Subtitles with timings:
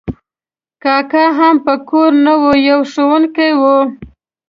[0.83, 3.61] کاکا هم په کور نه و، یو ښوونکی و.